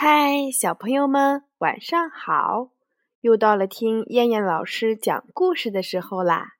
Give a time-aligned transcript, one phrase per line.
[0.00, 2.68] 嗨，小朋友们，晚上好！
[3.20, 6.52] 又到了听燕燕老师讲故事的时候啦。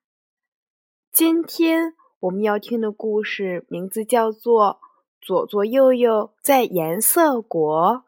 [1.12, 4.80] 今天我们要听的故事名字叫做
[5.24, 8.02] 《左左右右在颜色国》。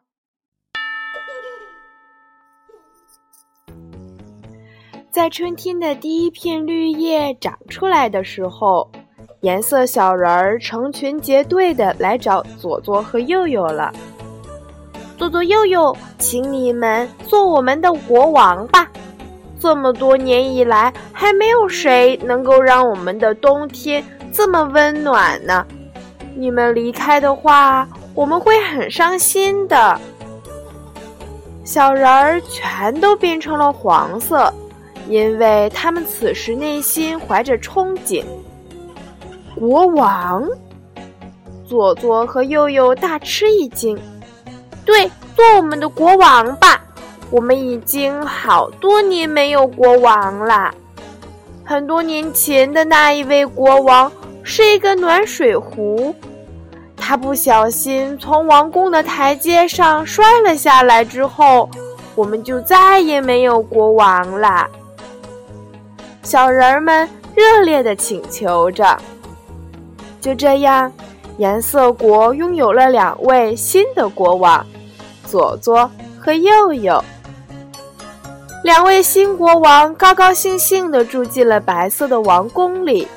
[5.09, 8.91] 在春天的第一片绿叶长出来的时候，
[9.39, 13.93] 颜色小人儿成群结队的来找左左和右右了。
[15.21, 18.89] 左左右右，请你们做我们的国王吧！
[19.59, 24.03] 这么多年以来，还没有谁能够让我们的冬天
[24.33, 25.63] 这么温暖呢。
[26.35, 30.01] 你们离开的话，我们会很伤心的。
[31.63, 34.51] 小人儿全都变成了黄色，
[35.07, 38.23] 因为他们此时内心怀着憧憬。
[39.53, 40.49] 国王，
[41.63, 43.95] 左左和右右大吃一惊。
[44.85, 46.81] 对，做我们的国王吧！
[47.29, 50.73] 我们已经好多年没有国王了。
[51.63, 54.11] 很多年前的那一位国王
[54.43, 56.13] 是一个暖水壶，
[56.97, 61.69] 他不小心从王宫的台阶上摔了下来之后，
[62.15, 64.67] 我们就再也没有国王了。
[66.23, 68.97] 小人们热烈地请求着。
[70.19, 70.91] 就这样，
[71.37, 74.65] 颜色国拥有了两位新的国王。
[75.31, 77.01] 左左和右右，
[78.65, 83.07] 两位新国王高高兴兴地住进了白色的王宫里。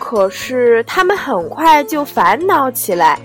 [0.00, 3.16] 可是他们很快就烦恼起来，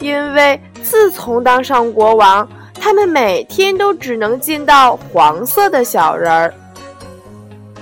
[0.00, 6.52] 因为自从当上国王，他们每天都只能见到黄色的小人儿。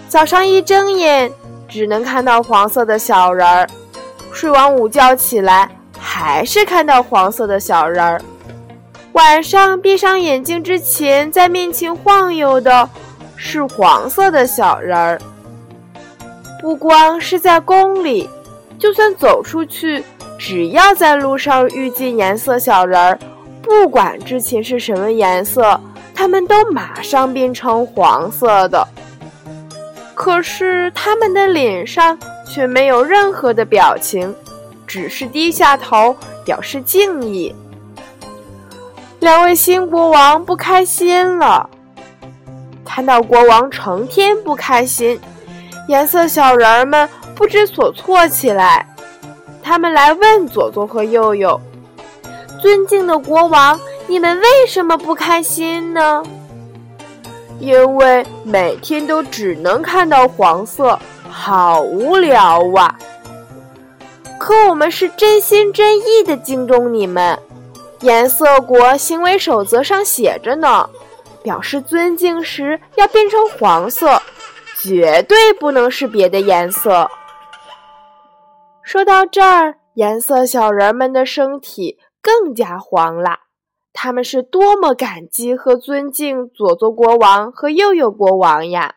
[0.07, 1.33] 早上一睁眼，
[1.67, 3.67] 只能看到黄色的小人儿；
[4.35, 8.21] 睡完午觉起来，还是看到黄色的小人儿。
[9.15, 12.89] 晚上闭上眼睛之前，在面前晃悠的
[13.37, 15.21] 是黄色的小人儿。
[16.61, 18.29] 不光是在宫里，
[18.77, 20.03] 就算走出去，
[20.37, 23.17] 只要在路上遇见颜色小人儿，
[23.63, 25.81] 不管之前是什么颜色，
[26.13, 28.85] 他们都马上变成黄色的。
[30.13, 32.19] 可是他们的脸上
[32.53, 34.35] 却没有任何的表情，
[34.89, 37.55] 只是低下头表示敬意。
[39.25, 41.67] 两位新国王不开心了，
[42.85, 45.19] 看到国王成天不开心，
[45.89, 48.87] 颜色小人儿们不知所措起来。
[49.63, 51.59] 他们来问左左和右右
[52.61, 56.23] ：“尊敬的国王，你们为什么不开心呢
[57.59, 60.99] ？”“因为每天都只能看到黄色，
[61.31, 62.95] 好无聊啊
[64.39, 67.39] ！”“可我们是真心真意的敬重你们。”
[68.05, 70.91] 颜色国行为守则上写着呢，
[71.43, 74.21] 表示尊敬时要变成黄色，
[74.77, 77.11] 绝对不能是别的颜色。
[78.83, 83.39] 说到这儿，颜色小人们的身体更加黄了。
[83.95, 88.97] 他们是多么感激和尊敬左左国王和右右国王呀！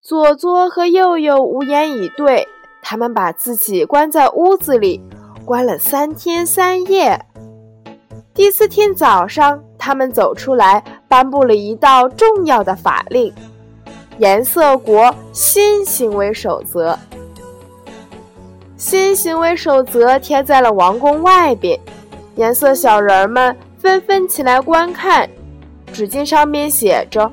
[0.00, 2.48] 左左和右右无言以对，
[2.82, 5.02] 他们把自己关在屋子里，
[5.44, 7.26] 关了三天三夜。
[8.34, 13.30] 第四天早上，他们走出来，颁布了一道重要的法令——
[14.16, 16.98] 颜色国新行为守则。
[18.78, 21.78] 新行为守则贴在了王宫外边，
[22.36, 25.28] 颜色小人们纷纷起来观看。
[25.92, 27.30] 只见上面写着：“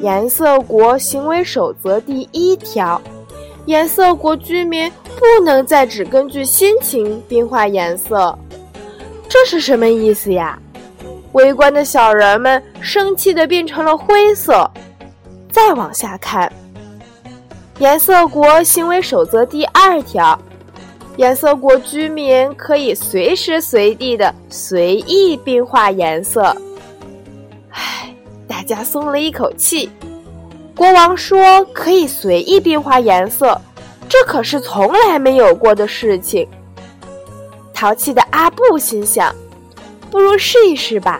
[0.00, 3.02] 颜色国行为守则第一条，
[3.66, 8.38] 颜色国居民不能再只根据心情变化颜色。”
[9.30, 10.58] 这是什么意思呀？
[11.32, 14.68] 围观的小人们生气的变成了灰色。
[15.52, 16.52] 再往下看，
[17.78, 20.36] 颜色国行为守则第二条：
[21.16, 26.42] 颜色国居民可以随时随地的随意变化颜色。
[27.70, 28.12] 唉，
[28.48, 29.88] 大家松了一口气。
[30.76, 33.60] 国王说可以随意变化颜色，
[34.08, 36.48] 这可是从来没有过的事情。
[37.80, 39.34] 淘气的阿布心想
[40.12, 41.18] ：“不如试一试吧。”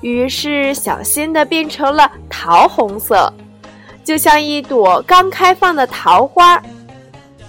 [0.00, 3.32] 于是小心的变成了桃红色，
[4.04, 6.62] 就像一朵刚开放的桃花。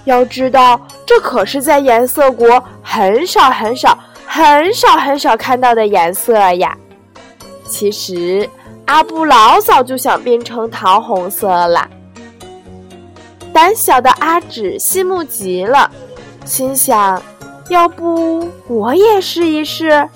[0.06, 6.76] 要知道，这可是在颜色国很少、很少、很少、很少看到的颜色呀。
[7.68, 8.50] 其实，
[8.86, 11.88] 阿布老早就想变成桃红色了。
[13.54, 15.92] 胆小的阿纸羡慕极了，
[16.46, 17.22] 心想。
[17.70, 20.08] 要不我也试一试。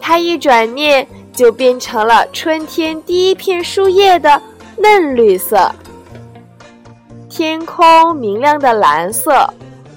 [0.00, 4.40] 它一转念就变成了春天第一片树叶的
[4.76, 5.70] 嫩绿色。
[7.28, 9.48] 天空明亮的蓝色，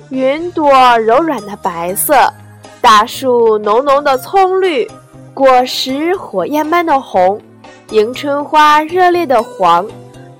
[0.10, 2.32] 云朵柔软的白色，
[2.80, 4.88] 大树浓浓的葱绿，
[5.34, 7.42] 果实火焰般的红，
[7.90, 9.88] 迎春花热烈的黄，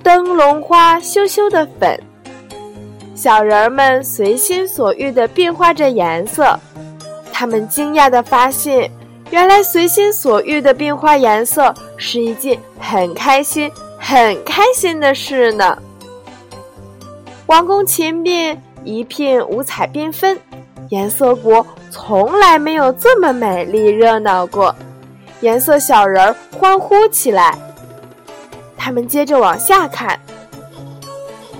[0.04, 2.00] 灯笼花羞羞的粉。
[3.14, 6.58] 小人们随心所欲地变化着颜色，
[7.32, 8.90] 他们惊讶地发现，
[9.30, 15.78] 原来随心所欲地变化颜色是一件很开心、很开心的事呢。
[17.46, 20.38] 王宫前边一片五彩缤纷，
[20.88, 24.74] 颜色国从来没有这么美丽热闹过。
[25.40, 27.56] 颜色小人儿欢呼起来。
[28.76, 30.18] 他们接着往下看，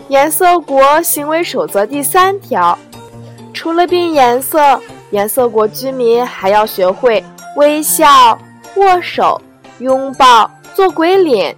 [0.08, 2.78] 颜色国行为守则第三条：
[3.52, 4.80] 除了变颜色，
[5.10, 7.24] 颜色国居民还要学会
[7.56, 8.38] 微笑、
[8.76, 9.40] 握手、
[9.78, 11.56] 拥抱、做鬼脸。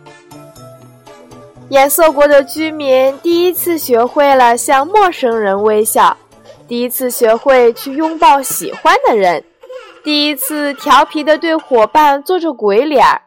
[1.70, 6.16] 颜色国的居民第一次学会了向陌生人微笑，
[6.69, 9.42] 第一次学会去拥抱喜欢的人，
[10.04, 13.20] 第一次调皮的对伙伴做着鬼脸儿。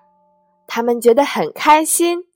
[0.65, 2.28] 他们觉得很开心。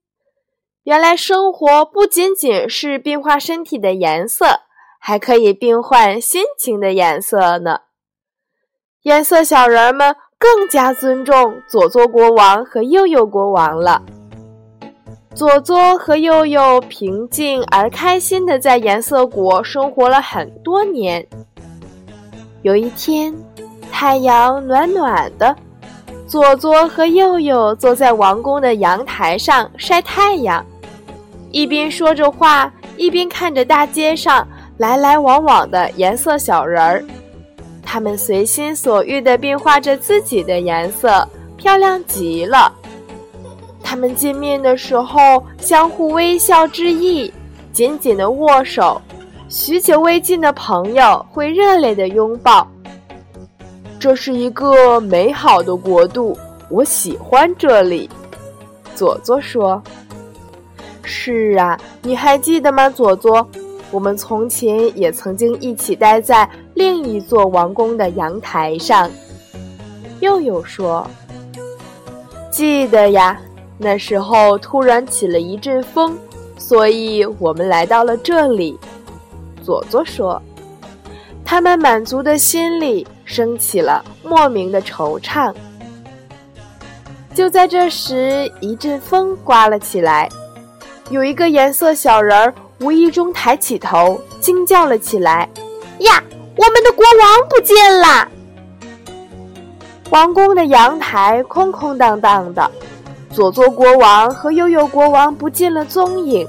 [0.84, 4.64] 原来生活不仅仅是变化身体的颜色，
[5.00, 7.80] 还可以变换心情的颜色呢。
[9.04, 14.02] 颜色小人们更加尊重佐佐国王和佑佑国王了。
[15.34, 21.26] 佐佐和佑佑平静而开心地在颜色国生活了很多年。
[22.62, 23.34] 有一天，
[23.90, 25.56] 太阳暖暖的，
[26.28, 30.64] 佐佐和佑佑坐在王宫的阳台上晒太阳，
[31.54, 34.46] 一边说着话，一边看着大街上
[34.78, 37.06] 来来往往的颜色小人儿。
[37.84, 42.74] 他们随心所欲地变化着自己的颜色，漂亮极了。
[43.84, 47.32] 他们见面的时候，相互微笑致意，
[47.72, 49.00] 紧紧的握手；
[49.48, 52.68] 许久未见的朋友会热烈的拥抱。
[54.00, 56.36] 这是一个美好的国度，
[56.70, 58.10] 我喜欢这里。
[58.96, 59.82] 佐佐说
[61.04, 63.48] ：“是啊，你还记得吗，佐佐？
[63.92, 69.10] 我们从前也曾经一起待在另一座王宫的阳台上。”
[70.22, 71.06] 又有说
[72.50, 73.40] ：“记得呀。”
[73.78, 76.18] 那时候突然起了一阵风，
[76.58, 78.80] 所以我们来到了这里。
[79.62, 80.42] 佐佐说
[81.44, 85.54] ：“他们满足的心里升起了莫名的惆怅。”
[87.34, 90.30] 就在这时，一阵风刮了起来，
[91.14, 95.48] 有一个颜色小人儿无意中抬起头，惊叫了起来
[96.02, 96.24] ：“呀，
[96.58, 98.28] 我们的国王不见啦！”
[100.10, 102.72] 王宫的阳台空空荡荡的。
[103.30, 106.48] 佐佐国王和右右国王不见了踪影。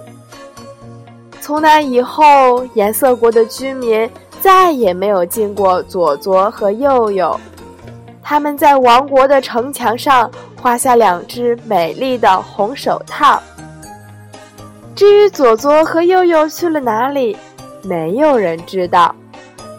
[1.43, 7.38] 从那以后，颜色国的居民再也没有见过左左和右右。
[8.22, 13.43] 他们在王国的城墙上画下两只美丽的红手套。
[14.94, 17.37] 至于左左和右右去了哪里，
[17.82, 19.14] 没有人知道。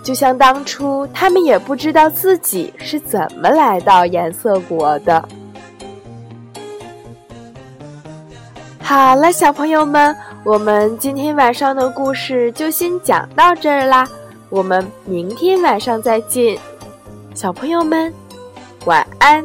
[0.03, 5.27] 就像当初，他们也不知道自己是怎么来到颜色国的。
[8.79, 14.07] 好了，小朋友们，我们今天晚上的故事就先讲到这儿啦。
[14.49, 16.55] 我们明天晚上再见，
[17.33, 18.13] 小朋友们，
[18.85, 19.43] 晚安。